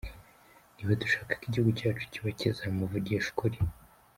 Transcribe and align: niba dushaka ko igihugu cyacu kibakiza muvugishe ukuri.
niba 0.75 0.99
dushaka 1.01 1.31
ko 1.39 1.43
igihugu 1.47 1.71
cyacu 1.79 2.03
kibakiza 2.11 2.63
muvugishe 2.75 3.27
ukuri. 3.31 3.57